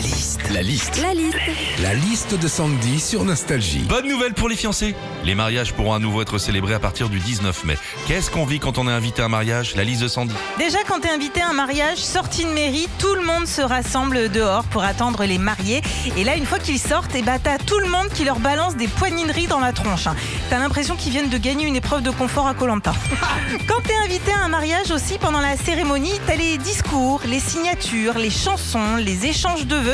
[0.00, 0.40] La liste.
[0.50, 1.02] La liste.
[1.02, 1.36] La liste.
[1.82, 3.80] La liste de Sandy sur Nostalgie.
[3.86, 4.94] Bonne nouvelle pour les fiancés.
[5.24, 7.76] Les mariages pourront à nouveau être célébrés à partir du 19 mai.
[8.06, 9.74] Qu'est-ce qu'on vit quand on est invité à un mariage?
[9.76, 10.32] La liste de Sandy.
[10.58, 14.30] Déjà, quand t'es invité à un mariage, sortie de mairie, tout le monde se rassemble
[14.30, 15.82] dehors pour attendre les mariés.
[16.16, 18.76] Et là, une fois qu'ils sortent, et bah, t'as tout le monde qui leur balance
[18.76, 20.06] des poignineries dans la tronche.
[20.06, 20.16] hein.
[20.48, 22.94] T'as l'impression qu'ils viennent de gagner une épreuve de confort à Colanta.
[23.68, 28.16] Quand t'es invité à un mariage aussi, pendant la cérémonie, t'as les discours, les signatures,
[28.16, 29.89] les chansons, les échanges de vœux.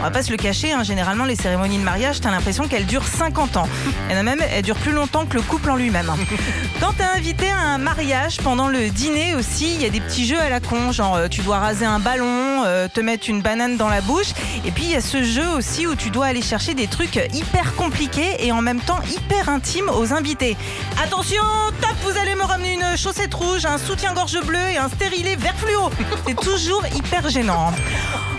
[0.00, 2.86] On va pas se le cacher, hein, généralement, les cérémonies de mariage, t'as l'impression qu'elles
[2.86, 3.68] durent 50 ans.
[4.08, 6.10] Il y en a même, elles durent plus longtemps que le couple en lui-même.
[6.10, 6.16] hein.
[6.80, 10.26] Quand t'es invité à un mariage, pendant le dîner aussi, il y a des petits
[10.26, 13.40] jeux à la con, genre euh, tu dois raser un ballon, euh, te mettre une
[13.40, 14.32] banane dans la bouche.
[14.66, 17.18] Et puis il y a ce jeu aussi où tu dois aller chercher des trucs
[17.32, 20.56] hyper compliqués et en même temps hyper intimes aux invités.
[21.02, 21.42] Attention,
[21.80, 25.54] top, vous allez me ramener une chaussette rouge, un soutien-gorge bleu et un stérilet vert
[25.56, 25.90] fluo.
[26.26, 27.72] C'est toujours hyper gênant.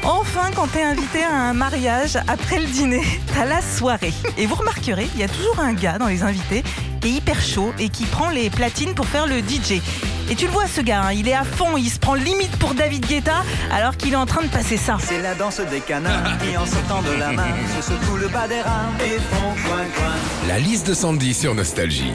[0.03, 3.01] Enfin, quand t'es invité à un mariage, après le dîner,
[3.33, 4.13] t'as la soirée.
[4.37, 6.63] Et vous remarquerez, il y a toujours un gars dans les invités
[7.01, 9.81] qui est hyper chaud et qui prend les platines pour faire le DJ.
[10.29, 12.55] Et tu le vois ce gars, hein, il est à fond, il se prend limite
[12.57, 14.97] pour David Guetta alors qu'il est en train de passer ça.
[14.99, 17.43] C'est la danse des canards qui en sortant de la main
[17.79, 20.15] se secouent le bas des reins et font coin coin.
[20.47, 22.13] La liste de Sandy sur Nostalgie.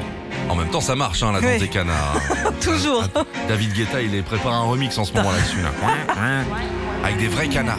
[0.48, 1.58] En même temps, ça marche, hein, la danse Oui.
[1.60, 2.16] des canards.
[2.60, 3.04] Toujours.
[3.46, 5.62] David Guetta, il est prépare un remix en ce moment là-dessus.
[5.62, 5.70] Là.
[7.04, 7.78] Avec des vrais canards.